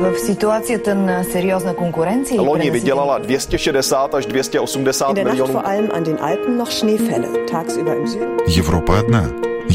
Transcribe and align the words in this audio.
В 0.00 0.18
ситуации 0.18 0.76
ten 0.78 1.24
серьезной 1.32 1.74
конкуренции 1.74 2.36
Loni 2.38 2.70
vydělala 2.70 3.18
260 3.18 4.14
až 4.14 4.26
280 4.26 5.08
In 5.08 5.14
der 5.14 5.24
Nacht 5.24 5.34
milionů. 5.34 5.52
vor 5.52 5.66
allem 5.66 5.90
an 5.94 6.04
den 6.04 6.16
Alpen 6.20 6.58
noch 6.58 6.70
Schneefälle. 6.70 7.28
Tagsüber 7.50 7.94
im 7.96 8.06
Süden. 8.06 8.28
Европа 8.58 8.98
одна. 8.98 9.24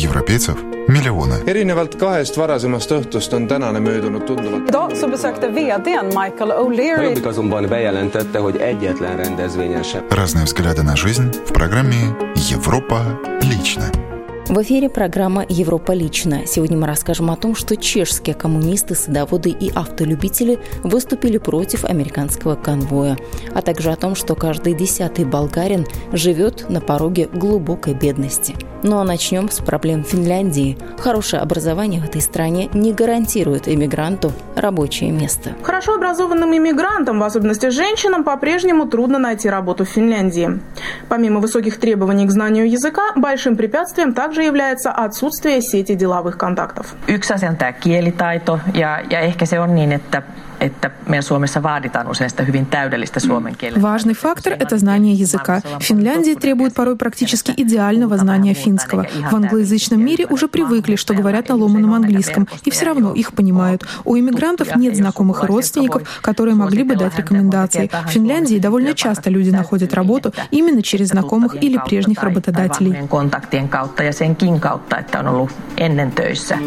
Европейцев 0.04 0.58
миллионы. 0.88 1.44
erinevalt 1.48 1.96
kahest 2.00 2.38
varasemast 2.38 2.92
õhtust 2.92 3.33
on 3.36 3.47
tänane 3.47 3.79
möödunud 3.79 4.26
tunduvalt 4.26 4.70
Idag 4.70 4.96
så 4.96 5.08
besökte 5.08 5.47
vdn 5.47 6.06
Michael 6.06 6.52
O'Leary 6.52 7.04
Jobbik 7.04 7.26
azonban 7.26 7.65
bejelentette, 7.70 8.40
hogy 8.40 8.56
egyetlen 8.58 9.17
rendezvényen 9.17 9.83
sem 9.83 10.02
Разные 10.10 10.44
взгляды 10.46 10.83
на 10.83 10.96
жизнь 10.96 11.29
в 11.46 11.52
программе 11.54 12.15
«Европа 12.52 13.02
лично». 13.42 14.08
В 14.51 14.62
эфире 14.62 14.90
программа 14.90 15.46
«Европа 15.48 15.92
лично». 15.92 16.45
Сегодня 16.45 16.77
мы 16.77 16.88
расскажем 16.88 17.30
о 17.30 17.37
том, 17.37 17.55
что 17.55 17.77
чешские 17.77 18.34
коммунисты, 18.34 18.96
садоводы 18.96 19.50
и 19.50 19.70
автолюбители 19.70 20.58
выступили 20.82 21.38
против 21.38 21.84
американского 21.84 22.56
конвоя, 22.56 23.16
а 23.55 23.62
также 23.62 23.92
о 23.92 23.96
том, 23.96 24.16
что 24.16 24.34
каждый 24.34 24.74
десятый 24.74 25.24
болгарин 25.24 25.86
живет 26.10 26.68
на 26.68 26.80
пороге 26.80 27.28
глубокой 27.32 27.94
бедности. 27.94 28.56
Ну 28.83 28.98
а 28.98 29.05
начнем 29.05 29.51
с 29.51 29.59
проблем 29.59 30.05
Финляндии. 30.05 30.79
Хорошее 30.98 31.43
образование 31.43 32.01
в 32.01 32.05
этой 32.05 32.20
стране 32.20 32.70
не 32.73 32.93
гарантирует 32.93 33.69
иммигранту 33.69 34.33
рабочее 34.56 35.12
место. 35.12 35.51
Хорошо 35.62 35.95
образованным 35.95 36.56
иммигрантам, 36.56 37.19
в 37.20 37.23
особенности 37.23 37.70
женщинам, 37.70 38.25
по-прежнему 38.25 38.87
трудно 38.87 39.19
найти 39.19 39.51
работу 39.51 39.84
в 39.84 39.89
Финляндии. 39.89 40.61
Помимо 41.09 41.41
высоких 41.41 41.79
требований 41.79 42.27
к 42.27 42.30
знанию 42.30 42.70
языка, 42.70 43.12
большим 43.16 43.56
препятствием 43.56 44.15
также 44.15 44.43
является 44.43 44.91
отсутствие 44.91 45.61
сети 45.61 45.95
деловых 45.95 46.39
контактов. 46.39 46.95
Yksi 47.09 47.34
asia 47.34 47.51
on 47.51 47.56
tämä 47.56 47.73
kielitaito 47.73 48.61
ja, 48.75 49.01
ja 49.11 49.20
ehkä 49.20 49.47
se 49.47 49.61
on 49.61 49.75
niin, 49.75 49.92
että, 49.92 50.23
että 50.61 50.91
meidän 51.08 51.22
Suomessa 51.22 51.62
vaaditaan 51.62 52.11
usein 52.11 52.30
sitä 52.30 52.42
hyvin 52.42 52.66
täydellistä 52.66 53.20
suomen 53.20 53.56
kieltä. 53.56 53.80
Важный 53.83 54.14
фактор– 54.14 54.53
это 54.64 54.77
знание 54.78 55.14
языка. 55.14 55.61
В 55.80 55.83
Финляндии 55.83 56.34
требуют 56.34 56.75
порой 56.75 56.97
практически 56.97 57.53
идеального 57.56 58.16
знания 58.19 58.55
финского. 58.55 59.06
В 59.31 59.34
англоязычном 59.34 60.00
мире 60.05 60.27
уже 60.27 60.48
привыкли, 60.48 60.97
что 60.97 61.14
говорят 61.14 61.48
на 61.48 61.56
ломаном 61.56 61.94
английском, 61.94 62.47
и 62.64 62.70
все 62.70 62.86
равно 62.86 63.12
их 63.12 63.33
понимают. 63.33 63.84
У 64.05 64.16
иммигрантов 64.16 64.77
нет 64.77 64.97
знакомых 64.97 65.44
и 65.44 65.47
родственников, 65.47 66.03
которые 66.22 66.55
могли 66.55 66.83
бы 66.83 66.97
дать 66.97 67.16
рекомендации. 67.16 67.91
В 68.06 68.11
Финляндии 68.11 68.58
довольно 68.58 68.94
часто 68.94 69.31
люди 69.31 69.50
находят 69.50 69.94
работу 69.94 70.33
именно 70.50 70.83
через 70.83 71.08
знакомых 71.08 71.56
или 71.62 71.78
прежних 71.78 72.22
работодателей. 72.22 73.08
kontaktien 73.08 73.69
kautta 73.69 74.03
ja 74.03 74.12
senkin 74.12 74.61
kautta, 74.61 74.98
että 74.98 75.19
on 75.20 75.28
ollut 75.28 75.50
ennen 75.77 76.12
töissä. 76.12 76.58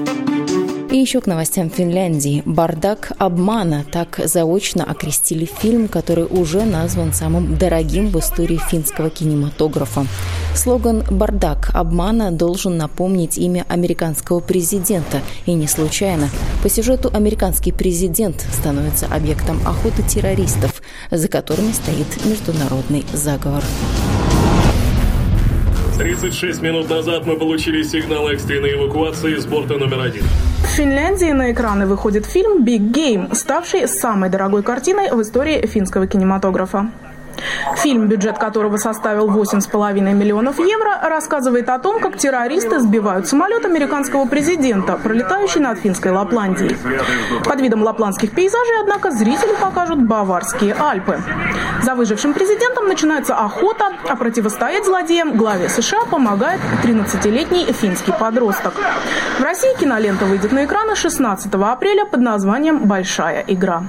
И 0.94 0.97
еще 0.97 1.22
к 1.22 1.25
новостям 1.25 1.72
Финляндии. 1.72 2.44
«Бардак 2.45 3.13
обмана»– 3.17 3.83
так 3.91 4.19
заочно 4.25 4.83
окрестили 4.83 5.45
фильм, 5.45 5.88
который 5.88 6.25
уже 6.25 6.66
назван 6.66 7.13
самым 7.13 7.58
дорогим 7.58 8.09
в 8.09 8.19
истории 8.19 8.61
финского 8.69 9.09
кинематографа. 9.09 10.05
Слоган 10.53 11.03
«Бардак 11.09 11.71
обмана» 11.73 12.31
должен 12.31 12.77
напомнить 12.77 13.39
имя 13.39 13.66
американского 13.69 14.39
президента. 14.39 15.21
И 15.47 15.53
не 15.53 15.66
случайно. 15.67 16.30
По 16.61 16.69
сюжету 16.69 17.09
американский 17.11 17.71
президент 17.71 18.45
становится 18.53 19.08
объектом 19.08 19.59
охоты 19.66 20.03
террористов, 20.03 20.80
за 21.09 21.27
которыми 21.27 21.71
стоит 21.71 22.23
международный 22.23 23.03
заговор. 23.14 23.64
36 25.97 26.61
минут 26.61 26.89
назад 26.89 27.25
мы 27.25 27.38
получили 27.38 27.83
сигнал 27.83 28.27
экстренной 28.30 28.73
эвакуации 28.73 29.36
с 29.36 29.45
борта 29.45 29.77
номер 29.77 30.02
один. 30.02 30.23
В 30.63 30.67
Финляндии 30.67 31.31
на 31.31 31.52
экраны 31.52 31.86
выходит 31.86 32.25
фильм 32.25 32.63
«Big 32.63 32.91
Game», 32.91 33.33
ставший 33.36 33.88
самой 33.88 34.30
дорогой 34.30 34.64
картиной 34.64 35.11
в 35.11 35.21
истории 35.21 35.66
финского 35.67 36.08
кинематографа. 36.08 36.89
Фильм, 37.77 38.08
бюджет 38.08 38.37
которого 38.37 38.77
составил 38.77 39.30
8,5 39.30 40.14
миллионов 40.14 40.59
евро, 40.59 40.99
рассказывает 41.02 41.70
о 41.70 41.80
том, 41.80 41.99
как 41.99 42.17
террористы 42.17 42.80
сбивают 42.80 43.27
самолет 43.27 43.65
американского 43.65 44.26
президента, 44.26 44.98
пролетающий 45.02 45.61
над 45.61 45.80
финской 45.80 46.11
Лапландией. 46.11 46.77
Под 47.43 47.61
видом 47.61 47.83
лапландских 47.83 48.31
пейзажей, 48.31 48.81
однако, 48.81 49.11
зрителю 49.11 49.55
покажут 49.61 50.02
Баварские 50.08 50.76
Альпы. 50.80 51.20
За 51.81 51.95
выжившим 51.95 52.33
президентом 52.33 52.87
начинается 52.87 53.36
охота, 53.36 53.93
а 54.08 54.15
противостоять 54.15 54.86
злодеям 54.86 55.36
главе 55.37 55.70
США 55.70 56.05
помогает 56.10 56.60
13-летний 56.83 57.65
финский 57.73 58.11
подросток. 58.11 58.73
В 59.39 59.43
России 59.43 59.73
кинолента 59.80 60.25
выйдет 60.25 60.52
на 60.52 60.65
экраны 60.65 60.95
16 60.95 61.54
апреля 61.54 62.05
под 62.05 62.21
названием 62.21 62.80
«Большая 62.86 63.43
игра». 63.48 63.83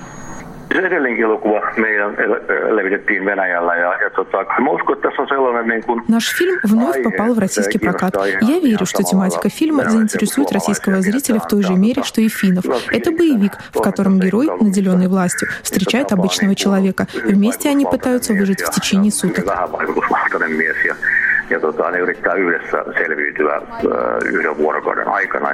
Se 0.74 0.80
edellinkin 0.80 1.24
elokuva 1.24 1.60
meidän 1.76 2.16
levitettiin 2.70 3.24
Venäjällä 3.24 3.76
ja, 3.76 3.94
ja 4.02 4.10
tota, 4.10 4.38
mä 4.60 4.70
uskon, 4.70 4.96
että 4.96 5.08
tässä 5.08 5.22
on 5.22 5.28
sellainen 5.28 5.68
niin 5.68 5.84
kuin 5.84 6.02
Наш 6.08 6.36
фильм 6.38 6.58
вновь 6.72 7.02
попал 7.02 7.34
в 7.34 7.38
российский 7.38 7.78
прокат. 7.78 8.14
Я 8.40 8.58
верю, 8.60 8.86
что 8.86 9.02
тематика 9.02 9.48
фильма 9.48 9.82
заинтересует 9.84 10.52
российского 10.52 11.00
зрителя 11.00 11.38
в 11.38 11.46
той 11.46 11.62
же 11.62 11.74
мере, 11.74 12.02
что 12.02 12.20
и 12.20 12.28
финнов. 12.28 12.64
Это 12.90 13.10
боевик, 13.12 13.52
в 13.72 13.80
котором 13.80 14.18
герой, 14.18 14.46
наделенный 14.60 15.08
властью, 15.08 15.48
встречает 15.62 16.12
обычного 16.12 16.54
человека. 16.54 17.06
Вместе 17.24 17.70
они 17.70 17.84
пытаются 17.86 18.32
выжить 18.32 18.62
в 18.62 18.70
течение 18.70 19.12
суток. 19.12 19.44
ja, 21.50 21.60
tota, 21.60 21.90
ne 21.90 21.98
yrittää 21.98 22.34
yhdessä 22.34 22.84
selviytyä 22.98 23.56
äh, 23.56 23.62
yhden 24.24 24.58
vuorokauden 24.58 25.08
aikana. 25.08 25.48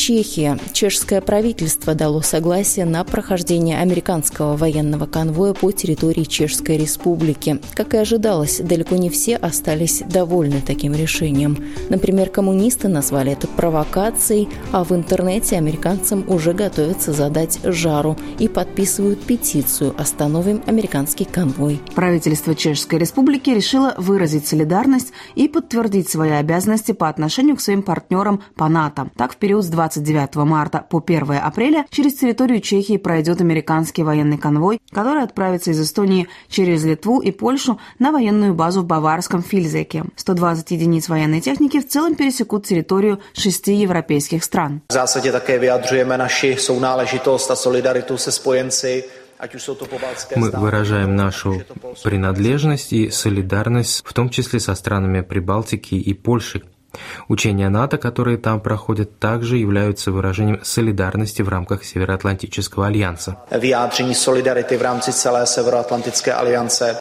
Чехия. 0.00 0.58
Чешское 0.72 1.20
правительство 1.20 1.94
дало 1.94 2.22
согласие 2.22 2.86
на 2.86 3.04
прохождение 3.04 3.80
американского 3.80 4.56
военного 4.56 5.04
конвоя 5.04 5.52
по 5.52 5.72
территории 5.72 6.24
Чешской 6.24 6.78
Республики. 6.78 7.60
Как 7.74 7.92
и 7.92 7.98
ожидалось, 7.98 8.60
далеко 8.60 8.96
не 8.96 9.10
все 9.10 9.36
остались 9.36 10.02
довольны 10.08 10.62
таким 10.66 10.94
решением. 10.94 11.62
Например, 11.90 12.30
коммунисты 12.30 12.88
назвали 12.88 13.32
это 13.32 13.46
провокацией, 13.46 14.48
а 14.72 14.84
в 14.84 14.92
интернете 14.92 15.58
американцам 15.58 16.24
уже 16.28 16.54
готовятся 16.54 17.12
задать 17.12 17.60
жару 17.62 18.16
и 18.38 18.48
подписывают 18.48 19.20
петицию 19.20 19.94
«Остановим 19.98 20.62
американский 20.66 21.26
конвой». 21.26 21.78
Правительство 21.94 22.54
Чешской 22.54 22.98
Республики 22.98 23.50
решило 23.50 23.94
выразить 23.98 24.46
солидарность 24.46 25.12
и 25.34 25.46
подтвердить 25.46 26.08
свои 26.08 26.30
обязанности 26.30 26.92
по 26.92 27.10
отношению 27.10 27.56
к 27.56 27.60
своим 27.60 27.82
партнерам 27.82 28.42
по 28.56 28.66
НАТО. 28.70 29.10
Так, 29.18 29.34
в 29.34 29.36
период 29.36 29.62
с 29.62 29.68
29 29.90 30.36
марта 30.36 30.84
по 30.88 31.02
1 31.04 31.32
апреля 31.42 31.86
через 31.90 32.14
территорию 32.14 32.60
Чехии 32.60 32.96
пройдет 32.96 33.40
американский 33.40 34.02
военный 34.02 34.38
конвой, 34.38 34.80
который 34.92 35.22
отправится 35.22 35.70
из 35.72 35.80
Эстонии 35.80 36.28
через 36.48 36.84
Литву 36.84 37.20
и 37.20 37.30
Польшу 37.32 37.78
на 37.98 38.12
военную 38.12 38.54
базу 38.54 38.82
в 38.82 38.86
баварском 38.86 39.42
Фильзеке. 39.42 40.04
120 40.16 40.70
единиц 40.70 41.08
военной 41.08 41.40
техники 41.40 41.80
в 41.80 41.88
целом 41.88 42.14
пересекут 42.14 42.66
территорию 42.66 43.20
шести 43.34 43.74
европейских 43.74 44.44
стран. 44.44 44.80
V 44.90 44.92
zásadě 44.92 45.32
také 45.32 45.58
vyjadřujeme 45.58 46.18
naši 46.18 46.56
sounáležitost 46.58 47.50
a 47.50 47.56
solidaritu 47.56 48.16
se 48.16 48.32
spojenci, 48.32 49.04
Мы 50.36 50.50
выражаем 50.50 51.16
нашу 51.16 51.62
принадлежность 52.04 52.92
и 52.92 53.10
солидарность, 53.10 54.02
в 54.04 54.12
том 54.12 54.28
числе 54.28 54.60
со 54.60 54.74
странами 54.74 55.22
Прибалтики 55.22 55.94
и 55.94 56.12
Польши. 56.12 56.62
Учения 57.28 57.68
НАТО, 57.68 57.98
которые 57.98 58.38
там 58.38 58.60
проходят, 58.60 59.18
также 59.18 59.56
являются 59.56 60.12
выражением 60.12 60.60
солидарности 60.62 61.42
в 61.42 61.48
рамках 61.48 61.84
Североатлантического 61.84 62.86
альянса. 62.86 63.38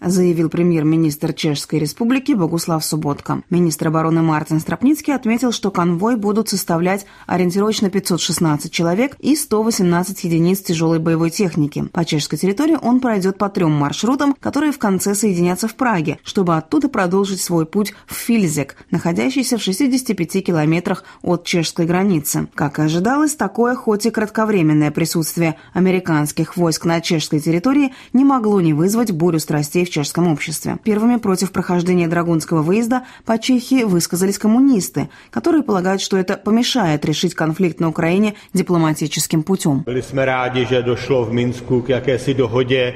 Заявил 0.01 0.49
премьер-министр 0.49 1.33
Чешской 1.33 1.79
Республики 1.79 2.33
Богуслав 2.33 2.83
Субботка. 2.83 3.41
Министр 3.49 3.87
обороны 3.87 4.21
Мартин 4.21 4.59
Стропницкий 4.59 5.13
отметил, 5.13 5.51
что 5.51 5.71
конвой 5.71 6.15
будут 6.15 6.49
составлять 6.49 7.05
ориентировочно 7.27 7.89
516 7.89 8.71
человек 8.71 9.15
и 9.19 9.35
118 9.35 10.23
единиц 10.23 10.61
тяжелой 10.61 10.99
боевой 10.99 11.29
техники. 11.29 11.85
По 11.91 12.05
чешской 12.05 12.37
территории 12.37 12.77
он 12.81 12.99
пройдет 12.99 13.37
по 13.37 13.49
трем 13.49 13.71
маршрутам, 13.71 14.35
которые 14.39 14.71
в 14.71 14.79
конце 14.79 15.15
соединятся 15.15 15.67
в 15.67 15.75
Праге, 15.75 16.19
чтобы 16.23 16.57
оттуда 16.57 16.89
продолжить 16.89 17.41
свой 17.41 17.65
путь 17.65 17.93
в 18.05 18.13
Фильзек, 18.13 18.75
находящийся 18.91 19.57
в 19.57 19.63
65 19.79 20.43
километрах 20.43 21.03
от 21.21 21.45
чешской 21.45 21.85
границы. 21.85 22.47
Как 22.53 22.79
и 22.79 22.81
ожидалось, 22.81 23.35
такое 23.35 23.75
хоть 23.75 24.05
и 24.05 24.11
кратковременное 24.11 24.91
присутствие 24.91 25.55
американских 25.73 26.57
войск 26.57 26.85
на 26.85 26.99
чешской 26.99 27.39
территории 27.39 27.93
не 28.11 28.25
могло 28.25 28.59
не 28.59 28.73
вызвать 28.73 29.11
бурю 29.11 29.39
страстей 29.39 29.85
в 29.85 29.89
чешском 29.89 30.27
обществе. 30.27 30.77
Первыми 30.83 31.17
против 31.17 31.51
прохождения 31.51 32.07
драгунского 32.07 32.61
выезда 32.61 33.03
по 33.25 33.37
Чехии 33.37 33.83
высказались 33.83 34.37
коммунисты, 34.37 35.09
которые 35.31 35.63
полагают, 35.63 36.01
что 36.01 36.17
это 36.17 36.35
помешает 36.35 37.05
решить 37.05 37.33
конфликт 37.33 37.79
на 37.79 37.87
Украине 37.87 38.33
дипломатическим 38.53 39.43
путем. 39.43 39.83
Byli 39.85 40.01
jsme 40.01 40.25
rádi, 40.25 40.65
že 40.65 40.83
došlo 40.83 41.25
v 41.25 41.33
Minsku 41.33 41.81
k 41.81 41.89
jakési 41.89 42.33
dohodě 42.33 42.93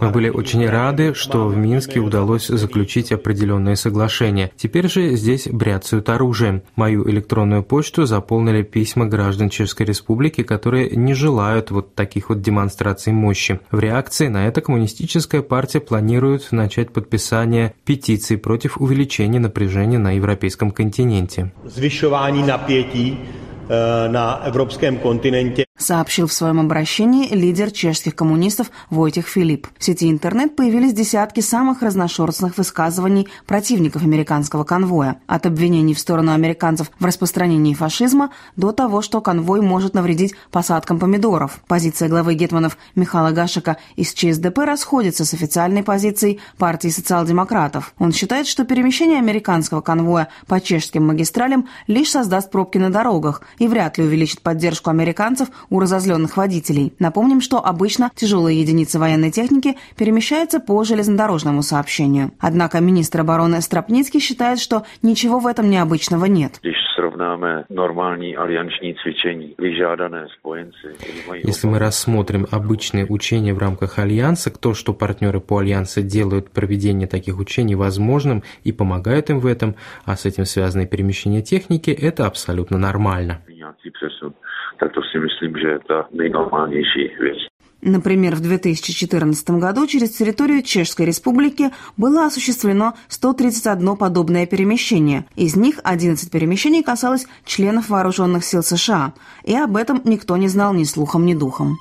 Мы 0.00 0.10
были 0.10 0.28
очень 0.28 0.68
рады, 0.68 1.14
что 1.14 1.46
в 1.46 1.56
Минске 1.56 2.00
удалось 2.00 2.46
заключить 2.46 3.12
определенные 3.12 3.76
соглашения. 3.76 4.50
Теперь 4.56 4.88
же 4.88 5.16
здесь 5.16 5.48
бряцают 5.48 6.08
оружием. 6.08 6.62
Мою 6.76 7.08
электронную 7.10 7.62
почту 7.62 8.06
заполнили 8.06 8.62
письма 8.62 9.06
граждан 9.06 9.50
Чешской 9.50 9.86
Республики, 9.86 10.42
которые 10.42 10.90
не 10.90 11.14
желают 11.14 11.70
вот 11.70 11.94
таких 11.94 12.28
вот 12.28 12.40
демонстраций 12.40 13.12
мощи. 13.12 13.60
В 13.70 13.78
реакции 13.78 14.28
на 14.28 14.46
это 14.46 14.60
коммунистическая 14.60 15.42
партия 15.42 15.80
планирует 15.80 16.52
начать 16.52 16.92
подписание 16.92 17.74
петиций 17.84 18.38
против 18.38 18.78
увеличения 18.78 19.40
напряжения 19.40 19.98
на 19.98 20.12
европейском 20.12 20.70
континенте. 20.70 21.52
Э, 21.64 21.68
на 23.68 24.42
европейском 24.46 24.98
континенте. 24.98 25.66
Сообщил 25.76 26.28
в 26.28 26.32
своем 26.32 26.60
обращении 26.60 27.28
лидер 27.34 27.72
чешских 27.72 28.14
коммунистов 28.14 28.70
Войтих 28.90 29.26
Филипп. 29.26 29.66
В 29.76 29.84
сети 29.84 30.08
интернет 30.08 30.54
появились 30.54 30.92
десятки 30.92 31.40
самых 31.40 31.82
разношерстных 31.82 32.56
высказываний 32.56 33.26
противников 33.46 34.04
американского 34.04 34.62
конвоя. 34.62 35.16
От 35.26 35.46
обвинений 35.46 35.94
в 35.94 35.98
сторону 35.98 36.32
американцев 36.32 36.92
в 37.00 37.04
распространении 37.04 37.74
фашизма 37.74 38.30
до 38.54 38.70
того, 38.70 39.02
что 39.02 39.20
конвой 39.20 39.62
может 39.62 39.94
навредить 39.94 40.34
посадкам 40.52 41.00
помидоров. 41.00 41.58
Позиция 41.66 42.08
главы 42.08 42.34
Гетманов 42.34 42.78
Михаила 42.94 43.32
Гашика 43.32 43.76
из 43.96 44.12
ЧСДП 44.12 44.58
расходится 44.58 45.24
с 45.24 45.34
официальной 45.34 45.82
позицией 45.82 46.38
партии 46.56 46.88
социал-демократов. 46.88 47.94
Он 47.98 48.12
считает, 48.12 48.46
что 48.46 48.64
перемещение 48.64 49.18
американского 49.18 49.80
конвоя 49.80 50.28
по 50.46 50.60
чешским 50.60 51.04
магистралям 51.04 51.68
лишь 51.88 52.12
создаст 52.12 52.52
пробки 52.52 52.78
на 52.78 52.90
дорогах 52.90 53.42
и 53.58 53.68
вряд 53.68 53.98
ли 53.98 54.04
увеличит 54.04 54.40
поддержку 54.40 54.90
американцев 54.90 55.48
у 55.70 55.80
разозленных 55.80 56.36
водителей. 56.36 56.92
Напомним, 56.98 57.40
что 57.40 57.64
обычно 57.64 58.10
тяжелые 58.14 58.60
единицы 58.60 58.98
военной 58.98 59.30
техники 59.30 59.76
перемещаются 59.96 60.60
по 60.60 60.82
железнодорожному 60.84 61.62
сообщению. 61.62 62.32
Однако 62.40 62.80
министр 62.80 63.20
обороны 63.20 63.60
Стропницкий 63.60 64.20
считает, 64.20 64.58
что 64.58 64.84
ничего 65.02 65.38
в 65.38 65.46
этом 65.46 65.70
необычного 65.70 66.26
нет. 66.26 66.60
Если 71.42 71.66
мы 71.66 71.78
рассмотрим 71.78 72.46
обычные 72.50 73.06
учения 73.06 73.54
в 73.54 73.58
рамках 73.58 73.98
Альянса, 73.98 74.50
то, 74.50 74.74
что 74.74 74.94
партнеры 74.94 75.40
по 75.40 75.58
Альянсу 75.58 76.02
делают 76.02 76.50
проведение 76.50 77.08
таких 77.08 77.38
учений 77.38 77.74
возможным 77.74 78.42
и 78.62 78.72
помогают 78.72 79.30
им 79.30 79.40
в 79.40 79.46
этом, 79.46 79.76
а 80.04 80.16
с 80.16 80.26
этим 80.26 80.44
связанные 80.44 80.86
перемещения 80.86 81.42
техники, 81.42 81.90
это 81.90 82.26
абсолютно 82.26 82.78
нормально. 82.78 83.42
Так 84.78 84.92
то 84.92 85.00
si 85.02 85.18
myslím, 85.18 85.58
že 85.58 85.68
je 85.68 85.78
to 85.78 86.04
věc. 87.20 87.38
Например, 87.86 88.34
в 88.34 88.40
2014 88.40 89.50
году 89.50 89.86
через 89.86 90.10
территорию 90.10 90.62
Чешской 90.62 91.04
Республики 91.04 91.70
было 91.98 92.24
осуществлено 92.24 92.94
131 93.08 93.96
подобное 93.96 94.46
перемещение. 94.46 95.26
Из 95.36 95.54
них 95.54 95.80
11 95.84 96.30
перемещений 96.30 96.82
касалось 96.82 97.26
членов 97.44 97.90
вооруженных 97.90 98.44
сил 98.44 98.62
США, 98.62 99.12
и 99.44 99.54
об 99.54 99.76
этом 99.76 100.00
никто 100.04 100.38
не 100.38 100.48
знал 100.48 100.72
ни 100.72 100.84
слухом, 100.84 101.26
ни 101.26 101.34
духом. 101.34 101.76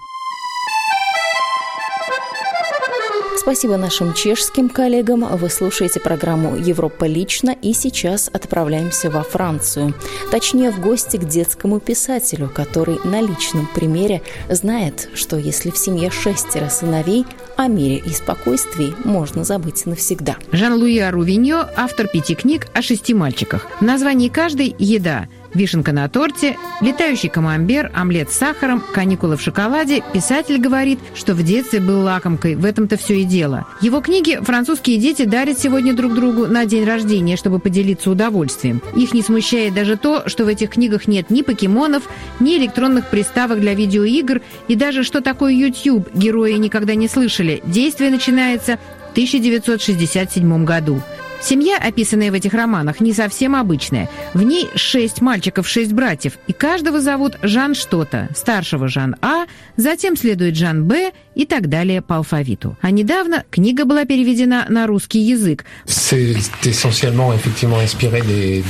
Спасибо 3.44 3.76
нашим 3.76 4.14
чешским 4.14 4.70
коллегам. 4.70 5.28
Вы 5.36 5.50
слушаете 5.50 6.00
программу 6.00 6.56
«Европа 6.56 7.04
лично» 7.04 7.50
и 7.50 7.74
сейчас 7.74 8.30
отправляемся 8.32 9.10
во 9.10 9.22
Францию. 9.22 9.94
Точнее, 10.32 10.72
в 10.72 10.80
гости 10.80 11.18
к 11.18 11.26
детскому 11.26 11.82
писателю, 11.82 12.48
который 12.48 13.00
на 13.04 13.20
личном 13.20 13.68
примере 13.76 14.22
знает, 14.50 15.10
что 15.14 15.36
если 15.36 15.72
в 15.72 15.78
семье 15.78 16.10
шестеро 16.10 16.70
сыновей, 16.70 17.26
о 17.58 17.68
мире 17.68 17.98
и 17.98 18.12
спокойствии 18.12 18.96
можно 19.04 19.44
забыть 19.44 19.86
навсегда. 19.86 20.38
Жан-Луи 20.54 21.00
Арувиньо– 21.00 21.68
автор 21.76 22.08
пяти 22.08 22.36
книг 22.36 22.68
о 22.74 22.82
шести 22.82 23.14
мальчиках. 23.14 23.68
В 23.82 23.84
названии 23.84 24.30
каждой– 24.30 24.74
еда– 24.80 25.28
Вишенка 25.54 25.92
на 25.92 26.08
торте, 26.10 26.58
летающий 26.82 27.30
камамбер, 27.30 27.92
омлет 27.94 28.32
с 28.32 28.38
сахаром, 28.38 28.84
каникулы 28.94 29.38
в 29.38 29.42
шоколаде. 29.42 30.04
Писатель 30.14 30.60
говорит, 30.60 31.00
что 31.16 31.34
в 31.34 31.44
детстве 31.44 31.80
был 31.80 32.02
лакомкой. 32.02 32.56
В 32.56 32.66
этом-то 32.66 32.98
все 32.98 33.22
и 33.22 33.24
дело. 33.24 33.66
Его 33.82 34.02
книги 34.02 34.40
французские 34.42 34.98
дети 34.98 35.26
дарят 35.26 35.60
сегодня 35.60 35.94
друг 35.94 36.14
другу 36.14 36.48
на 36.48 36.66
день 36.66 36.86
рождения, 36.86 37.38
чтобы 37.38 37.60
поделиться 37.60 38.10
удовольствием. 38.10 38.82
Их 38.96 39.14
не 39.14 39.22
смущает 39.22 39.74
даже 39.74 39.98
то, 39.98 40.28
что 40.28 40.46
в 40.46 40.48
этих 40.48 40.72
книгах 40.72 41.08
нет 41.08 41.30
ни 41.30 41.42
покемонов, 41.42 42.04
ни 42.40 42.58
электронных 42.58 43.10
приставок 43.10 43.60
для 43.60 43.74
видеоигр, 43.74 44.42
и 44.68 44.76
даже 44.76 45.04
что 45.04 45.22
такое 45.22 45.54
YouTube 45.54 46.10
герои 46.14 46.54
никогда 46.54 46.96
не 46.96 47.08
слышали. 47.08 47.62
Действие 47.66 48.12
начинается 48.12 48.80
в 49.10 49.12
1967 49.12 50.66
году. 50.66 51.02
Семья, 51.44 51.78
описанная 51.78 52.32
в 52.32 52.36
этих 52.36 52.54
романах, 52.54 53.02
не 53.02 53.12
совсем 53.12 53.54
обычная. 53.54 54.10
В 54.34 54.44
ней 54.44 54.70
шесть 54.76 55.20
мальчиков, 55.20 55.68
шесть 55.68 55.92
братьев, 55.92 56.34
и 56.48 56.54
каждого 56.54 57.02
зовут 57.02 57.38
Жан 57.42 57.76
что-то. 57.76 58.30
Старшего 58.34 58.88
Жан 58.88 59.18
А, 59.22 59.46
затем 59.76 60.16
следует 60.16 60.56
Жан 60.56 60.86
Б 60.86 61.12
и 61.36 61.46
так 61.46 61.68
далее 61.68 62.02
по 62.02 62.16
алфавиту. 62.18 62.78
А 62.80 62.92
недавно 62.92 63.44
книга 63.52 63.84
была 63.84 64.06
переведена 64.06 64.66
на 64.70 64.88
русский 64.88 65.20
язык. 65.20 65.66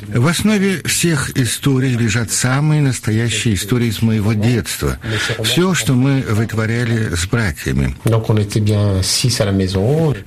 В 0.08 0.28
основе 0.28 0.82
всех 0.84 1.38
историй 1.38 1.96
лежат 1.96 2.32
самые 2.32 2.82
настоящие 2.82 3.54
истории 3.54 3.90
из 3.90 4.02
моего 4.02 4.34
детства. 4.34 4.98
Все, 5.44 5.76
что 5.76 5.94
мы 5.94 6.22
вытворяли 6.22 7.14
с 7.14 7.28
братьями. 7.28 7.96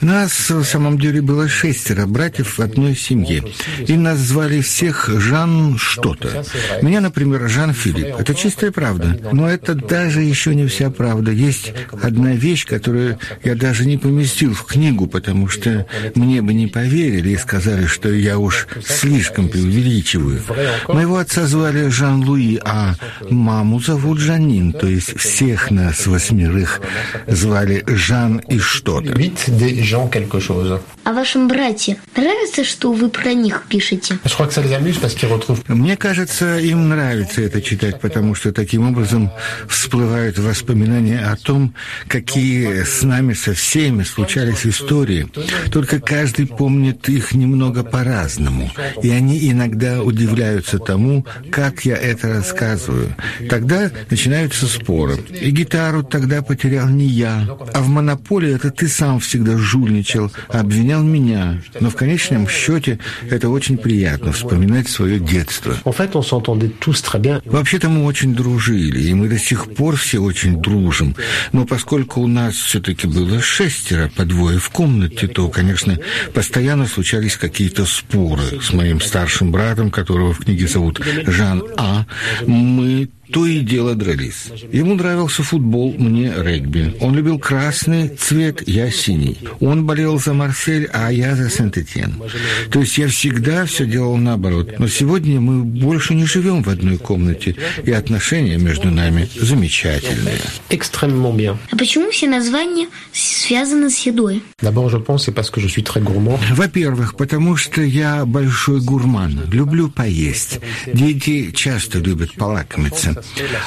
Нас, 0.01 0.51
в 0.51 0.65
самом 0.65 1.01
деле, 1.01 1.21
было 1.21 1.49
шестеро 1.49 2.07
братьев 2.07 2.36
в 2.43 2.61
одной 2.61 2.95
семье. 2.97 3.43
И 3.87 3.97
нас 3.97 4.19
звали 4.19 4.61
всех 4.61 5.09
Жан 5.09 5.77
что-то. 5.79 6.45
Меня, 6.83 7.01
например, 7.01 7.49
Жан 7.49 7.73
Филипп. 7.73 8.17
Это 8.19 8.35
чистая 8.35 8.73
правда. 8.73 9.19
Но 9.33 9.49
это 9.49 9.75
даже 9.75 10.23
еще 10.23 10.55
не 10.55 10.67
вся 10.67 10.91
правда. 10.91 11.31
Есть 11.31 11.73
одна 12.03 12.27
одна 12.27 12.35
вещь, 12.35 12.67
которую 12.67 13.19
я 13.45 13.55
даже 13.55 13.87
не 13.87 13.99
поместил 13.99 14.53
в 14.53 14.65
книгу, 14.65 15.07
потому 15.07 15.49
что 15.49 15.87
мне 16.15 16.43
бы 16.43 16.55
не 16.55 16.67
поверили 16.67 17.31
и 17.31 17.37
сказали, 17.37 17.87
что 17.87 18.13
я 18.13 18.39
уж 18.39 18.67
слишком 18.85 19.49
преувеличиваю. 19.49 20.43
Моего 20.89 21.19
отца 21.19 21.47
звали 21.47 21.89
Жан-Луи, 21.89 22.59
а 22.65 22.95
маму 23.31 23.81
зовут 23.81 24.19
Жанин, 24.19 24.73
то 24.73 24.87
есть 24.87 25.17
всех 25.19 25.71
нас 25.71 26.07
восьмерых 26.07 26.81
звали 27.27 27.85
Жан 27.87 28.39
и 28.49 28.59
что-то. 28.59 29.15
А 31.05 31.13
вашим 31.13 31.49
братьям 31.49 31.99
нравится, 32.27 32.65
что 32.65 32.93
вы 32.93 33.09
про 33.09 33.33
них 33.33 33.65
пишете? 33.69 34.19
Мне 35.69 35.97
кажется, 35.97 36.59
им 36.59 36.89
нравится 36.89 37.43
это 37.43 37.63
читать, 37.63 38.01
потому 38.01 38.35
что 38.35 38.53
таким 38.53 38.89
образом 38.89 39.31
всплывают 39.69 40.39
воспоминания 40.39 41.21
о 41.21 41.37
том, 41.37 41.75
какие 42.09 42.83
с 42.83 43.03
нами 43.03 43.35
со 43.35 43.55
всеми 43.55 44.03
случались 44.03 44.67
истории. 44.67 45.29
Только 45.71 46.01
каждый 46.01 46.47
помнит 46.47 47.09
их 47.09 47.33
немного 47.33 47.85
по-разному. 47.85 48.71
И 49.03 49.11
они 49.11 49.51
иногда 49.51 50.03
удивляются 50.03 50.79
тому, 50.79 51.27
как 51.51 51.85
я 51.85 51.97
это 51.97 52.29
рассказываю. 52.29 53.15
Тогда 53.49 53.91
начинаются 54.11 54.67
споры. 54.67 55.19
И 55.41 55.51
гитару 55.51 56.03
тогда 56.03 56.43
потерял 56.43 56.89
не 56.89 57.07
я, 57.07 57.47
а 57.73 57.81
в 57.81 57.89
монополии 57.89 58.55
это 58.55 58.71
ты 58.71 58.89
сам 58.89 59.21
всегда 59.21 59.57
жульничал, 59.57 60.33
обвинял 60.49 60.87
обвинял 60.87 61.03
меня. 61.03 61.63
Но 61.81 61.91
в 61.91 61.97
конечном 61.97 62.16
счете 62.19 62.99
это 63.31 63.49
очень 63.49 63.79
приятно 63.79 64.33
вспоминать 64.33 64.89
свое 64.89 65.19
детство. 65.19 65.77
Вообще-то 67.45 67.89
мы 67.89 68.05
очень 68.05 68.35
дружили, 68.35 69.01
и 69.01 69.15
мы 69.15 69.29
до 69.29 69.39
сих 69.39 69.75
пор 69.75 69.97
все 69.97 70.19
очень 70.19 70.61
дружим. 70.61 71.15
Но 71.53 71.65
поскольку 71.65 72.21
у 72.21 72.27
нас 72.27 72.55
все-таки 72.55 73.07
было 73.07 73.41
шестеро, 73.41 74.11
по 74.15 74.25
двое 74.25 74.59
в 74.59 74.71
комнате, 74.71 75.27
то, 75.27 75.49
конечно, 75.49 75.99
постоянно 76.35 76.87
случались 76.87 77.37
какие-то 77.37 77.85
споры 77.85 78.61
с 78.61 78.73
моим 78.73 79.01
старшим 79.01 79.53
братом, 79.53 79.91
которого 79.91 80.33
в 80.33 80.39
книге 80.39 80.67
зовут 80.67 81.01
Жан 81.27 81.63
А. 81.77 82.07
Мы 82.47 83.09
то 83.33 83.47
и 83.47 83.61
дело 83.61 83.95
дрались. 83.95 84.47
Ему 84.73 84.95
нравился 84.95 85.43
футбол, 85.43 85.95
мне 85.99 86.33
регби. 86.37 86.95
Он 87.01 87.15
любил 87.15 87.39
красный 87.39 88.09
цвет, 88.09 88.67
я 88.67 88.91
синий. 88.91 89.39
Он 89.61 89.85
болел 89.85 90.19
за 90.19 90.33
Марсель, 90.33 90.89
а 90.93 91.11
я 91.11 91.35
за 91.35 91.51
Сент-Этьен. 91.51 92.15
То 92.71 92.81
есть 92.81 92.99
я 92.99 93.09
всегда 93.09 93.65
все 93.67 93.87
делал 93.87 94.17
наоборот. 94.17 94.79
Но 94.79 94.89
сегодня 94.89 95.41
мы 95.41 95.65
больше 95.65 96.15
не 96.15 96.25
живем 96.25 96.63
в 96.63 96.69
одной 96.69 96.99
комнате, 96.99 97.57
и 97.85 97.93
отношения 97.93 98.59
между 98.59 98.91
нами 98.91 99.29
замечательные. 99.35 100.39
А 101.71 101.77
почему 101.77 102.11
все 102.11 102.29
названия 102.29 102.89
связаны 103.13 103.91
с 103.91 103.99
едой? 104.07 104.43
Во-первых, 106.55 107.17
потому 107.17 107.57
что 107.57 107.83
я 107.83 108.25
большой 108.25 108.81
гурман, 108.81 109.41
люблю 109.51 109.89
поесть. 109.89 110.61
Дети 110.87 111.51
часто 111.53 111.99
любят 111.99 112.35
полакомиться. 112.35 113.16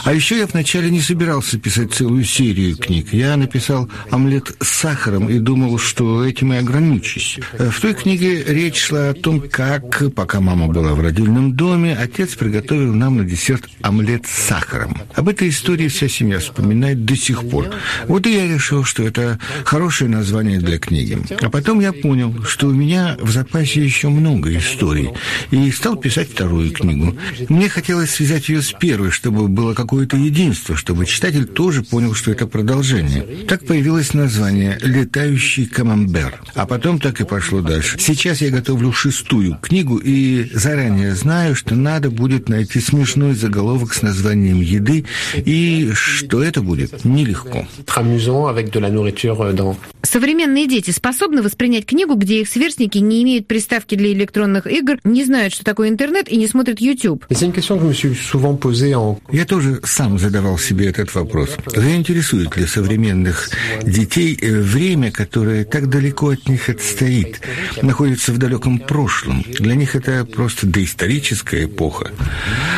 А 0.04 0.14
еще 0.14 0.38
я 0.38 0.48
вначале 0.48 0.90
не 0.90 1.02
собирался 1.02 1.58
писать 1.60 1.94
целую 1.94 2.24
серию 2.24 2.78
книг. 2.78 3.14
Я 3.14 3.38
написал 3.38 3.90
«Омлет 4.12 4.56
с 4.62 4.68
сахаром» 4.68 5.30
и 5.30 5.40
думал, 5.40 5.78
что 5.78 6.26
этим 6.26 6.54
и 6.54 6.58
ограничусь. 6.58 7.40
В 7.58 7.80
той 7.80 7.94
книге 7.94 8.44
речь 8.44 8.80
шла 8.80 9.10
о 9.10 9.14
том, 9.14 9.42
как, 9.42 10.14
пока 10.14 10.40
мама 10.40 10.68
была 10.68 10.94
в 10.94 11.02
родильном 11.02 11.54
доме, 11.54 11.98
отец 12.00 12.36
приготовил 12.36 12.94
нам 12.94 13.18
на 13.18 13.26
десерт 13.26 13.64
омлет 13.82 14.26
с 14.26 14.48
сахаром. 14.48 14.98
Об 15.16 15.30
этой 15.30 15.50
истории 15.50 15.88
вся 15.88 16.08
семья 16.08 16.40
вспоминает 16.40 17.06
до 17.06 17.16
сих 17.16 17.48
пор. 17.50 17.70
Вот 18.08 18.26
и 18.28 18.34
я 18.34 18.48
решил, 18.48 18.84
что 18.84 19.04
это 19.04 19.40
хорошее 19.66 20.10
название 20.10 20.60
для 20.60 20.80
книги. 20.80 21.18
А 21.42 21.50
потом 21.50 21.80
я 21.80 21.94
понял, 21.94 22.44
что 22.44 22.68
у 22.68 22.74
меня 22.74 23.18
в 23.20 23.32
запасе 23.32 23.84
еще 23.84 24.10
много 24.10 24.56
историй, 24.56 25.12
и 25.52 25.72
стал 25.72 25.96
писать 25.96 26.32
вторую 26.32 26.72
книгу. 26.72 27.16
Мне 27.50 27.70
хотелось 27.70 28.12
связать 28.12 28.50
ее 28.50 28.62
с 28.62 28.72
первой, 28.72 29.12
чтобы 29.12 29.39
было 29.48 29.74
какое-то 29.74 30.18
единство, 30.18 30.76
чтобы 30.76 31.06
читатель 31.06 31.46
тоже 31.46 31.84
понял, 31.84 32.14
что 32.14 32.32
это 32.32 32.48
продолжение. 32.48 33.46
Так 33.48 33.66
появилось 33.66 34.14
название 34.14 34.78
«Летающий 34.82 35.66
камамбер». 35.66 36.42
А 36.56 36.66
потом 36.66 37.00
так 37.00 37.22
и 37.22 37.26
пошло 37.26 37.62
дальше. 37.62 37.98
Сейчас 38.00 38.42
я 38.42 38.50
готовлю 38.50 38.92
шестую 38.92 39.58
книгу 39.62 39.98
и 39.98 40.50
заранее 40.54 41.16
знаю, 41.16 41.56
что 41.56 41.76
надо 41.76 42.10
будет 42.10 42.50
найти 42.50 42.80
смешной 42.80 43.34
заголовок 43.34 43.94
с 43.94 44.02
названием 44.02 44.62
еды, 44.62 45.06
и 45.36 45.92
что 45.94 46.44
это 46.44 46.62
будет 46.62 47.06
нелегко. 47.06 47.68
Современные 50.02 50.68
дети 50.68 50.92
способны 50.92 51.42
воспринять 51.42 51.86
книгу, 51.86 52.16
где 52.16 52.42
их 52.42 52.50
сверстники 52.50 52.98
не 52.98 53.24
имеют 53.24 53.48
приставки 53.48 53.96
для 53.96 54.12
электронных 54.12 54.66
игр, 54.66 54.98
не 55.04 55.24
знают, 55.26 55.54
что 55.54 55.64
такое 55.64 55.90
интернет 55.90 56.30
и 56.30 56.38
не 56.38 56.48
смотрят 56.48 56.80
YouTube. 56.80 57.26
Я 59.32 59.46
тоже 59.46 59.80
сам 59.84 60.18
задавал 60.18 60.58
себе 60.58 60.88
этот 60.88 61.14
вопрос. 61.14 61.50
Заинтересует 61.68 62.58
ли 62.58 62.66
современных 62.66 63.50
детей 63.84 64.38
э, 64.42 64.60
время, 64.60 65.12
которое 65.12 65.66
так 65.66 65.90
далеко 65.90 66.30
от 66.30 66.48
них 66.48 66.70
отстоит, 66.70 67.42
находится 67.82 68.32
в 68.32 68.38
далеком 68.38 68.80
прошлом? 68.80 69.44
Для 69.60 69.76
них 69.76 69.96
это 69.96 70.26
просто 70.26 70.66
доисторическая 70.68 71.66
эпоха. 71.66 72.12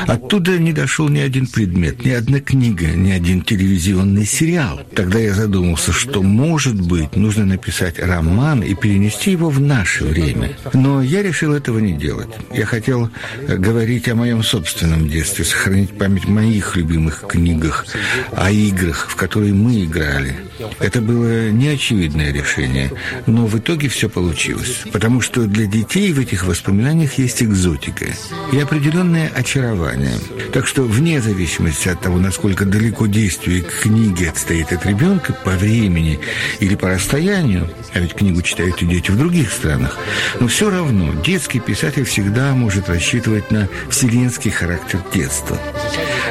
Оттуда 0.07 0.57
не 0.57 0.73
дошел 0.73 1.07
ни 1.07 1.19
один 1.19 1.47
предмет, 1.47 2.03
ни 2.05 2.11
одна 2.11 2.39
книга, 2.39 2.87
ни 2.87 3.11
один 3.11 3.41
телевизионный 3.43 4.25
сериал. 4.25 4.81
Тогда 4.93 5.19
я 5.19 5.33
задумался, 5.33 5.93
что, 5.93 6.21
может 6.21 6.79
быть, 6.79 7.15
нужно 7.15 7.45
написать 7.45 7.99
роман 7.99 8.61
и 8.61 8.75
перенести 8.75 9.31
его 9.31 9.49
в 9.49 9.59
наше 9.59 10.03
время. 10.03 10.57
Но 10.73 11.01
я 11.01 11.23
решил 11.23 11.53
этого 11.53 11.79
не 11.79 11.93
делать. 11.93 12.29
Я 12.53 12.65
хотел 12.65 13.09
э, 13.47 13.55
говорить 13.57 14.09
о 14.09 14.15
моем 14.15 14.43
собственном 14.43 15.07
детстве, 15.07 15.45
сохранить 15.45 15.97
память 15.97 16.27
о 16.41 16.43
моих 16.43 16.75
любимых 16.75 17.23
книгах, 17.27 17.85
о 18.31 18.49
играх, 18.49 19.07
в 19.09 19.15
которые 19.15 19.53
мы 19.53 19.83
играли. 19.83 20.35
Это 20.79 21.01
было 21.01 21.49
неочевидное 21.51 22.33
решение, 22.33 22.91
но 23.27 23.45
в 23.45 23.57
итоге 23.57 23.89
все 23.89 24.09
получилось, 24.09 24.83
потому 24.91 25.21
что 25.21 25.45
для 25.45 25.65
детей 25.65 26.11
в 26.13 26.19
этих 26.19 26.45
воспоминаниях 26.45 27.13
есть 27.19 27.43
экзотика 27.43 28.05
и 28.51 28.59
определенное 28.59 29.29
очарование. 29.35 30.15
Так 30.51 30.67
что 30.67 30.83
вне 30.83 31.21
зависимости 31.21 31.89
от 31.89 32.01
того, 32.01 32.17
насколько 32.17 32.65
далеко 32.65 33.05
действие 33.05 33.61
книги 33.61 34.25
отстоит 34.25 34.71
от 34.73 34.85
ребенка 34.85 35.33
по 35.33 35.51
времени 35.51 36.19
или 36.59 36.75
по 36.75 36.89
расстоянию, 36.89 37.69
а 37.93 37.99
ведь 37.99 38.15
книгу 38.15 38.41
читают 38.41 38.81
и 38.81 38.85
дети 38.85 39.11
в 39.11 39.17
других 39.17 39.51
странах, 39.51 39.97
но 40.39 40.47
все 40.47 40.69
равно 40.69 41.13
детский 41.23 41.59
писатель 41.59 42.03
всегда 42.03 42.53
может 42.53 42.89
рассчитывать 42.89 43.51
на 43.51 43.67
вселенский 43.89 44.51
характер 44.51 44.99
детства. 45.13 45.57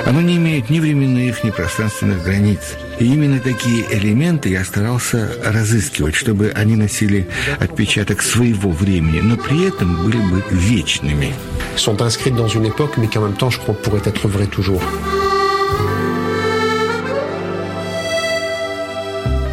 Оно 0.06 0.20
не 0.20 0.36
имеет 0.36 0.70
ни 0.70 0.80
временных, 0.80 1.44
ни 1.44 1.50
пространственных 1.50 2.24
границ. 2.24 2.60
И 2.98 3.04
именно 3.04 3.40
такие 3.40 3.84
элементы 3.90 4.48
я 4.48 4.64
старался 4.64 5.30
разыскивать, 5.44 6.14
чтобы 6.14 6.52
они 6.54 6.76
носили 6.76 7.28
отпечаток 7.58 8.22
своего 8.22 8.70
времени, 8.70 9.20
но 9.20 9.36
при 9.36 9.68
этом 9.68 10.04
были 10.04 10.18
бы 10.18 10.42
вечными. 10.50 11.34
Sont 11.76 12.00
inscrites 12.02 12.36
dans 12.36 12.48
une 12.48 12.66
époque, 12.66 12.96
mais 12.98 13.08
qui 13.08 13.18
en 13.18 13.22
même 13.22 13.36
temps, 13.36 13.50
je 13.50 13.58
crois, 13.58 13.74
pourraient 13.74 14.06
être 14.06 14.28
vraies 14.28 14.46
toujours. 14.46 14.82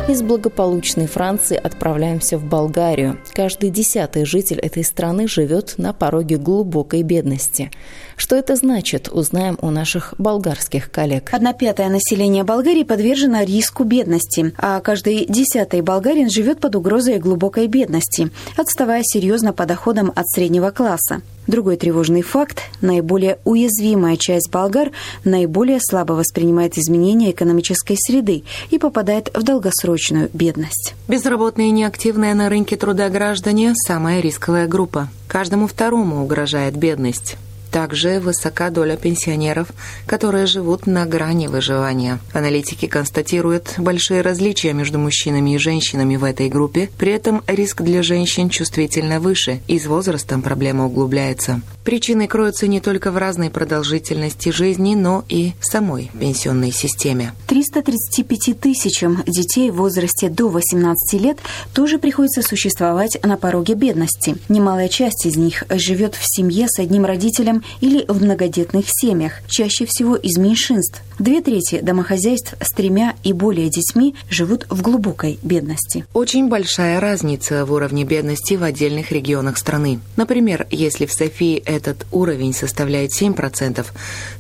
Из 0.08 0.22
благополучной 0.22 1.06
Франции 1.06 1.60
отправляемся 1.62 2.38
в 2.38 2.46
Болгарию. 2.46 3.20
Каждый 3.34 3.70
десятый 3.72 4.24
житель 4.24 4.58
этой 4.58 4.86
страны 4.86 5.28
живет 5.28 5.74
на 5.78 5.92
пороге 5.92 6.38
глубокой 6.38 7.04
бедности. 7.04 7.72
Что 8.16 8.38
это 8.38 8.56
значит, 8.56 9.10
узнаем 9.10 9.58
у 9.62 9.70
наших 9.70 10.14
болгарских 10.18 10.92
коллег. 10.92 11.34
Одна 11.34 11.52
пятая 11.52 11.90
населения 11.90 12.46
Болгарии 12.46 12.84
подвержена 12.84 13.44
риску 13.44 13.84
бедности, 13.84 14.54
а 14.58 14.80
каждый 14.80 15.26
десятый 15.26 15.82
болгарин 15.82 16.30
живет 16.30 16.62
под 16.62 16.78
угрозой 16.78 17.20
глубокой 17.20 17.68
бедности, 17.68 18.32
отставая 18.56 19.02
серьезно 19.04 19.52
по 19.52 19.66
доходам 19.66 20.14
от 20.16 20.30
среднего 20.30 20.72
класса. 20.72 21.22
Другой 21.48 21.78
тревожный 21.78 22.22
факт– 22.22 22.64
наиболее 22.82 23.40
уязвимая 23.46 24.18
часть 24.18 24.52
болгар 24.52 24.92
наиболее 25.24 25.80
слабо 25.82 26.14
воспринимает 26.14 26.78
изменения 26.78 27.32
экономической 27.32 27.96
среды 27.98 28.44
и 28.70 28.78
попадает 28.78 29.32
в 29.34 29.44
долгосрочную 29.44 30.30
бедность. 30.34 30.94
Безработные 31.08 31.70
и 31.70 31.72
неактивные 31.72 32.34
на 32.34 32.50
рынке 32.50 32.76
труда 32.76 33.10
граждане– 33.10 33.74
самая 33.76 34.20
рисковая 34.20 34.68
группа. 34.68 35.08
Каждому 35.28 35.68
второму 35.68 36.22
угрожает 36.22 36.76
бедность. 36.76 37.38
Также 37.78 38.20
высока 38.20 38.72
доля 38.72 38.98
пенсионеров, 38.98 39.68
которые 40.08 40.48
живут 40.48 40.88
на 40.88 41.06
грани 41.06 41.46
выживания. 41.46 42.18
Аналитики 42.34 42.88
констатируют 42.88 43.76
большие 43.78 44.22
различия 44.22 44.74
между 44.74 44.98
мужчинами 44.98 45.54
и 45.54 45.58
женщинами 45.60 46.16
в 46.16 46.24
этой 46.24 46.50
группе, 46.50 46.90
при 46.98 47.12
этом 47.12 47.44
риск 47.46 47.84
для 47.84 48.02
женщин 48.02 48.50
чувствительно 48.50 49.20
выше, 49.20 49.60
и 49.68 49.78
с 49.78 49.86
возрастом 49.86 50.42
проблема 50.42 50.88
углубляется. 50.88 51.62
Причины 51.84 52.28
кроются 52.28 52.66
не 52.66 52.82
только 52.82 53.12
в 53.12 53.18
разной 53.18 53.52
продолжительности 53.52 54.50
жизни, 54.50 54.96
но 54.96 55.24
и 55.30 55.54
в 55.62 55.66
самой 55.66 56.10
пенсионной 56.20 56.72
системе. 56.72 57.34
335 57.46 58.60
тысячам 58.60 59.24
детей 59.28 59.70
в 59.70 59.76
возрасте 59.76 60.30
до 60.30 60.50
18 60.50 61.22
лет 61.22 61.38
тоже 61.74 62.00
приходится 62.00 62.42
существовать 62.42 63.20
на 63.24 63.38
пороге 63.38 63.76
бедности. 63.76 64.36
Немалая 64.50 64.90
часть 64.90 65.28
из 65.28 65.38
них 65.38 65.64
живет 65.70 66.16
в 66.16 66.24
семье 66.24 66.68
с 66.68 66.80
одним 66.80 67.06
родителем 67.06 67.64
или 67.82 68.06
в 68.08 68.24
многодетных 68.24 68.86
семьях, 68.88 69.34
чаще 69.48 69.86
всего 69.86 70.16
из 70.16 70.38
меньшинств. 70.38 71.02
Две 71.20 71.42
трети 71.42 71.80
домохозяйств 71.80 72.54
с 72.62 72.70
тремя 72.76 73.16
и 73.24 73.34
более 73.34 73.70
детьми 73.70 74.14
живут 74.30 74.68
в 74.70 74.82
глубокой 74.82 75.40
бедности. 75.42 76.06
Очень 76.14 76.48
большая 76.48 77.00
разница 77.00 77.66
в 77.66 77.74
уровне 77.74 78.04
бедности 78.04 78.54
в 78.54 78.64
отдельных 78.64 79.12
регионах 79.12 79.58
страны. 79.58 80.00
Например, 80.16 80.68
если 80.70 81.06
в 81.06 81.14
Софии 81.14 81.58
этот 81.66 82.06
уровень 82.12 82.54
составляет 82.54 83.12
7%, 83.20 83.86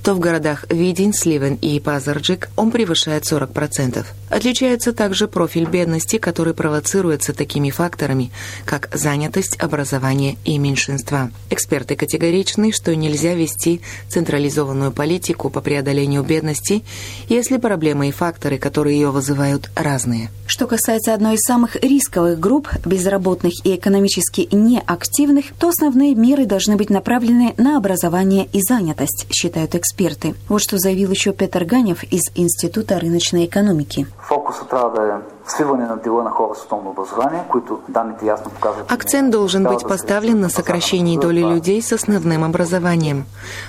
то 0.03 0.13
в 0.13 0.19
городах 0.19 0.65
Видень, 0.69 1.13
Сливен 1.13 1.55
и 1.55 1.79
Пазарджик 1.79 2.49
он 2.55 2.71
превышает 2.71 3.23
40%. 3.23 4.05
Отличается 4.29 4.93
также 4.93 5.27
профиль 5.27 5.65
бедности, 5.65 6.17
который 6.17 6.53
провоцируется 6.53 7.33
такими 7.33 7.69
факторами, 7.69 8.31
как 8.65 8.89
занятость, 8.93 9.57
образование 9.59 10.37
и 10.45 10.57
меньшинства. 10.57 11.31
Эксперты 11.49 11.95
категоричны, 11.95 12.71
что 12.71 12.95
нельзя 13.07 13.33
вести 13.33 13.81
централизованную 14.09 14.91
политику 14.91 15.49
по 15.49 15.61
преодолению 15.61 16.23
бедности, 16.23 16.83
если 17.29 17.57
проблемы 17.57 18.09
и 18.09 18.11
факторы, 18.11 18.57
которые 18.57 18.99
ее 18.99 19.11
вызывают, 19.11 19.69
разные. 19.75 20.29
Что 20.45 20.67
касается 20.67 21.13
одной 21.13 21.35
из 21.35 21.41
самых 21.41 21.75
рисковых 21.75 22.39
групп, 22.39 22.69
безработных 22.85 23.53
и 23.65 23.75
экономически 23.75 24.47
неактивных, 24.51 25.45
то 25.59 25.69
основные 25.69 26.15
меры 26.15 26.45
должны 26.45 26.75
быть 26.75 26.89
направлены 26.89 27.53
на 27.57 27.77
образование 27.77 28.47
и 28.51 28.61
занятость, 28.61 29.27
считают 29.31 29.75
эксперты. 29.75 30.35
Вот 30.49 30.61
что 30.61 30.77
заявил 30.77 31.11
еще 31.11 31.33
Петр 31.33 31.63
Ганев 31.63 32.03
из 32.03 32.23
Института 32.35 32.99
рыночной 32.99 33.45
экономики. 33.45 34.07
Фокусът 34.27 34.69
трябва 34.69 34.89
да 34.89 35.01
е 35.07 35.36
свиване 35.51 35.85
на 35.85 35.97
дела 35.97 36.23
на 36.23 36.29
хора 36.29 36.55
с 36.55 36.63
основно 36.63 36.91
образование, 36.91 37.43
които 37.49 37.79
данните 37.87 38.25
ясно 38.25 38.51
показват. 38.51 38.91
Акцент 38.91 39.31
должен 39.31 39.63
быть 39.63 39.87
поставлен 39.87 40.39
на 40.39 40.49
сокращении 40.49 41.17
доли 41.17 41.41
людей 41.41 41.81
с 41.81 41.93
основным 41.93 42.43
образованием. 42.43 43.25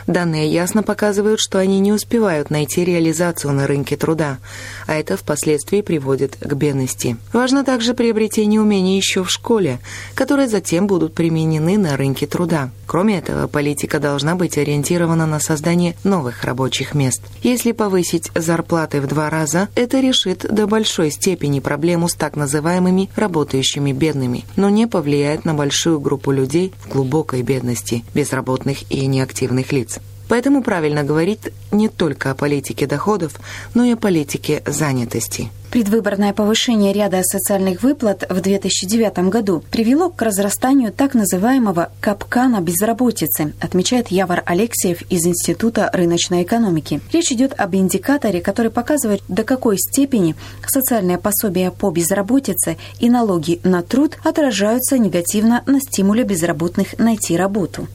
Данные 0.06 0.48
ясно 0.48 0.82
показывают, 0.82 1.40
что 1.40 1.58
они 1.58 1.80
не 1.80 1.92
успевают 1.92 2.50
найти 2.50 2.84
реализацию 2.84 3.52
на 3.52 3.66
рынке 3.66 3.96
труда, 3.96 4.38
а 4.86 4.94
это 4.94 5.16
впоследствии 5.16 5.80
приводит 5.80 6.36
к 6.40 6.52
бедности. 6.54 7.16
Важно 7.32 7.64
также 7.64 7.94
приобретение 7.94 8.60
умений 8.60 8.96
еще 8.96 9.22
в 9.22 9.30
школе, 9.30 9.78
которые 10.14 10.48
затем 10.48 10.86
будут 10.86 11.14
применены 11.14 11.78
на 11.78 11.96
рынке 11.96 12.26
труда. 12.26 12.70
Кроме 12.86 13.18
этого, 13.18 13.46
политика 13.46 14.00
должна 14.00 14.34
быть 14.34 14.58
ориентирована 14.58 15.26
на 15.26 15.40
создание 15.40 15.94
новых 16.04 16.44
рабочих 16.44 16.94
мест. 16.94 17.22
Если 17.42 17.72
повысить 17.72 18.30
зарплаты 18.34 19.00
в 19.00 19.06
два 19.06 19.30
раза, 19.30 19.68
это 19.74 20.00
решит 20.00 20.46
до 20.48 20.66
большой 20.66 21.10
степени 21.10 21.60
проблему 21.68 22.08
с 22.08 22.14
так 22.14 22.34
называемыми 22.34 23.10
работающими 23.14 23.92
бедными, 23.92 24.46
но 24.56 24.70
не 24.70 24.86
повлияет 24.86 25.44
на 25.44 25.52
большую 25.52 26.00
группу 26.00 26.30
людей 26.30 26.72
в 26.82 26.88
глубокой 26.88 27.42
бедности, 27.42 28.04
безработных 28.14 28.90
и 28.90 29.04
неактивных 29.04 29.70
лиц. 29.70 29.98
Поэтому 30.28 30.62
правильно 30.62 31.04
говорить 31.04 31.40
не 31.70 31.90
только 31.90 32.30
о 32.30 32.34
политике 32.34 32.86
доходов, 32.86 33.34
но 33.74 33.84
и 33.84 33.92
о 33.92 33.96
политике 33.96 34.62
занятости. 34.64 35.50
Предвыборное 35.70 36.32
повышение 36.32 36.94
ряда 36.94 37.22
социальных 37.22 37.82
выплат 37.82 38.24
в 38.30 38.40
2009 38.40 39.28
году 39.28 39.62
привело 39.70 40.08
к 40.08 40.22
разрастанию 40.22 40.92
так 40.92 41.12
называемого 41.12 41.90
«капкана 42.00 42.62
безработицы», 42.62 43.52
отмечает 43.60 44.08
Явор 44.08 44.42
Алексеев 44.46 45.02
из 45.10 45.26
Института 45.26 45.90
рыночной 45.92 46.42
экономики. 46.44 47.02
Речь 47.12 47.32
идет 47.32 47.52
об 47.60 47.74
индикаторе, 47.74 48.40
который 48.40 48.70
показывает, 48.70 49.20
до 49.28 49.44
какой 49.44 49.76
степени 49.76 50.36
социальные 50.66 51.18
пособия 51.18 51.70
по 51.70 51.90
безработице 51.90 52.78
и 52.98 53.10
налоги 53.10 53.60
на 53.62 53.82
труд 53.82 54.16
отражаются 54.24 54.96
негативно 54.96 55.62
на 55.66 55.80
стимуле 55.80 56.24
безработных 56.24 56.98
найти 56.98 57.36
работу. 57.36 57.88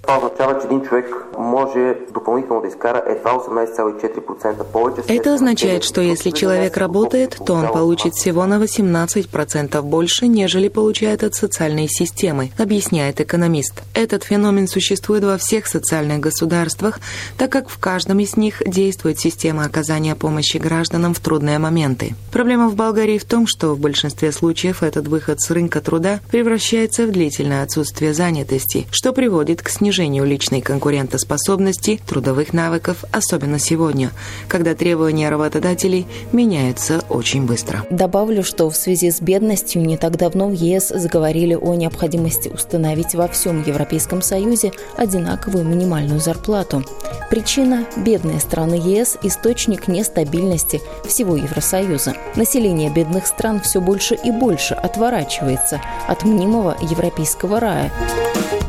Это 5.08 5.34
означает, 5.34 5.84
что 5.84 6.02
если 6.02 6.30
человек 6.30 6.78
работает, 6.78 7.38
то 7.44 7.63
он 7.64 7.74
получит 7.74 8.14
всего 8.14 8.46
на 8.46 8.56
18% 8.56 9.82
больше, 9.82 10.28
нежели 10.28 10.68
получает 10.68 11.24
от 11.24 11.36
социальной 11.36 11.88
системы, 11.88 12.52
объясняет 12.58 13.22
экономист. 13.22 13.84
Этот 13.94 14.24
феномен 14.24 14.68
существует 14.68 15.24
во 15.24 15.38
всех 15.38 15.68
социальных 15.68 16.20
государствах, 16.20 17.00
так 17.38 17.52
как 17.52 17.70
в 17.70 17.78
каждом 17.78 18.20
из 18.20 18.36
них 18.36 18.62
действует 18.66 19.20
система 19.20 19.66
оказания 19.66 20.16
помощи 20.16 20.58
гражданам 20.58 21.14
в 21.14 21.20
трудные 21.20 21.58
моменты. 21.58 22.16
Проблема 22.32 22.70
в 22.70 22.76
Болгарии 22.76 23.18
в 23.18 23.26
том, 23.26 23.48
что 23.48 23.74
в 23.76 23.80
большинстве 23.80 24.32
случаев 24.32 24.84
этот 24.84 25.08
выход 25.08 25.40
с 25.40 25.50
рынка 25.50 25.80
труда 25.82 26.20
превращается 26.30 27.08
в 27.08 27.12
длительное 27.12 27.64
отсутствие 27.64 28.14
занятости, 28.14 28.88
что 28.92 29.14
приводит 29.14 29.62
к 29.62 29.70
снижению 29.70 30.26
личной 30.26 30.62
конкурентоспособности, 30.62 32.00
трудовых 32.06 32.54
навыков, 32.54 33.06
особенно 33.12 33.60
сегодня, 33.60 34.12
когда 34.48 34.76
требования 34.76 35.30
работодателей 35.30 36.06
меняются 36.32 37.04
очень 37.10 37.44
быстро 37.44 37.53
быстро. 37.54 37.86
Добавлю, 37.92 38.44
что 38.44 38.68
в 38.72 38.76
связи 38.76 39.12
с 39.12 39.22
бедностью 39.22 39.84
не 39.84 39.96
так 39.96 40.18
давно 40.18 40.48
в 40.48 40.54
ЕС 40.54 40.90
заговорили 40.90 41.54
о 41.54 41.76
необходимости 41.76 42.50
установить 42.50 43.14
во 43.14 43.28
всем 43.28 43.62
Европейском 43.62 44.24
Союзе 44.24 44.72
одинаковую 44.98 45.64
минимальную 45.64 46.20
зарплату. 46.20 46.84
Причина– 47.30 47.86
бедные 47.98 48.40
страны 48.40 48.74
ЕС– 48.74 49.18
источник 49.24 49.88
нестабильности 49.88 50.82
всего 51.06 51.36
Евросоюза. 51.36 52.16
Население 52.36 52.90
бедных 52.90 53.28
стран 53.28 53.62
все 53.62 53.80
больше 53.80 54.16
и 54.16 54.32
больше 54.32 54.74
отворачивается 54.74 55.80
от 56.08 56.24
мнимого 56.24 56.76
европейского 56.82 57.60
рая. 57.60 57.92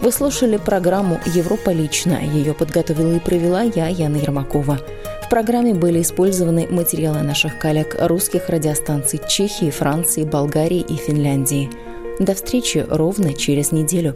Вы 0.05 0.13
слушали 0.13 0.59
программу 0.59 1.19
«Европа 1.25 1.71
лично». 1.71 2.21
Ее 2.23 2.53
подготовила 2.53 3.17
и 3.17 3.19
провела 3.19 3.63
я, 3.63 3.89
Яна 3.89 4.17
Ермакова. 4.17 4.79
В 5.23 5.31
программе 5.31 5.73
были 5.73 6.03
использованы 6.03 6.67
материалы 6.69 7.23
наших 7.23 7.59
коллег 7.59 7.97
русских 7.99 8.51
радиостанций 8.51 9.19
Чехии, 9.27 9.71
Франции, 9.71 10.25
Болгарии 10.25 10.85
и 10.87 10.97
Финляндии. 10.97 11.71
До 12.19 12.35
встречи 12.35 12.85
ровно 12.87 13.33
через 13.33 13.73
неделю. 13.73 14.15